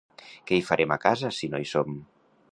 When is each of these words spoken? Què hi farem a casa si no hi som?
Què 0.51 0.57
hi 0.59 0.63
farem 0.69 0.95
a 0.95 0.97
casa 1.03 1.31
si 1.41 1.49
no 1.51 1.59
hi 1.65 1.69
som? 1.73 1.99